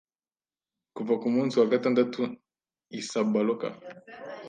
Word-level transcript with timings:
kuva 0.95 1.13
kumunsi 1.21 1.55
wa 1.57 1.69
gatandatu 1.73 2.21
i 2.99 3.01
Sabaloka 3.09 3.67